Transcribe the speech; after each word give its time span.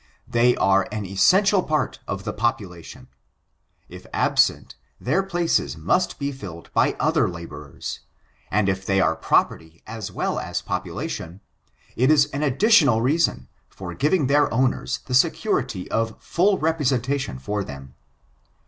They 0.27 0.55
are 0.55 0.87
an 0.91 1.05
essential 1.05 1.61
part 1.61 1.99
of 2.07 2.23
the 2.23 2.33
population; 2.33 3.07
if 3.87 4.07
absent, 4.11 4.73
their 4.99 5.21
places 5.21 5.77
must 5.77 6.17
be 6.17 6.31
filled 6.31 6.73
by 6.73 6.95
other 6.99 7.29
laborers, 7.29 7.99
and 8.49 8.67
if 8.67 8.83
they 8.83 8.99
are 8.99 9.15
property 9.15 9.83
as 9.85 10.11
well 10.11 10.39
as 10.39 10.59
population, 10.59 11.39
it 11.95 12.09
is 12.09 12.25
an 12.33 12.41
additional 12.41 12.99
reason 12.99 13.47
for 13.69 13.93
giving 13.93 14.25
their 14.25 14.51
owners 14.51 15.01
the 15.05 15.13
security 15.13 15.87
of 15.91 16.19
full 16.19 16.57
representation 16.57 17.37
for 17.37 17.63
them. 17.63 17.93